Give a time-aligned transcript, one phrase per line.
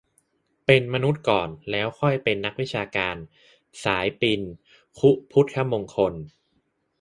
[0.65, 3.15] "เป็นมนุษย์ก่อน แล้วค่อยเป็นนักวิชาการ"-
[3.83, 4.41] สายพิณ
[4.99, 6.13] ศุพุทธมงคล